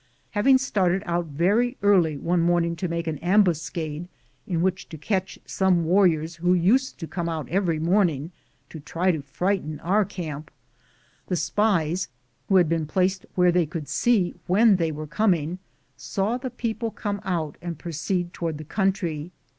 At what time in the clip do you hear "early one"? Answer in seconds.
1.83-2.39